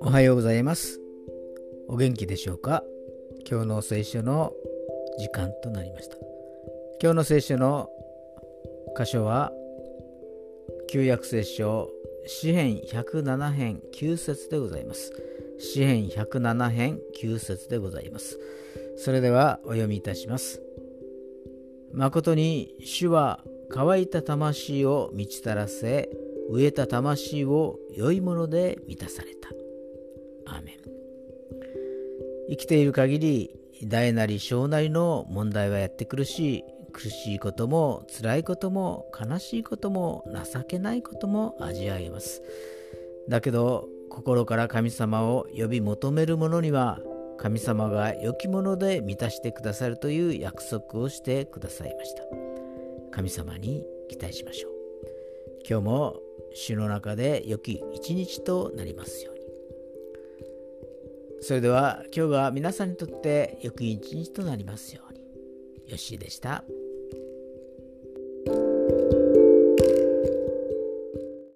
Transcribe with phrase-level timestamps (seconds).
[0.00, 0.98] おはようございます。
[1.88, 2.82] お元気でしょうか？
[3.46, 4.54] 今日の聖書の
[5.18, 6.16] 時間となりました。
[7.02, 7.90] 今日の聖書の
[8.96, 9.52] 箇所は
[10.88, 11.90] 旧約聖書
[12.26, 15.12] 詩編107編9節でございます。
[15.58, 18.38] 詩編107編9節でございます。
[18.96, 20.62] それではお読みいたします。
[21.92, 23.44] 誠に主は
[23.76, 26.08] 乾いた魂を満ちたらせ
[26.48, 29.48] 飢えた魂を良いもので満たされた。
[30.46, 30.74] アーメン。
[32.50, 33.50] 生きている限り
[33.82, 42.42] 大なり小なりの問題はやってくるし苦しいことも辛いことも悲しいことも情けないことも味わえます。
[43.28, 47.00] だけど心から神様を呼び求める者には
[47.38, 52.43] 神様が良きもので満たしてくださるという約束をしてくださいました。
[53.14, 54.72] 神様に期待しましょう。
[55.68, 56.20] 今日も
[56.52, 59.40] 主の中で良き一日となりますように。
[61.40, 65.20] それでは今日が皆さんにとって良き一日となりますように。
[65.20, 66.64] よッしーでした。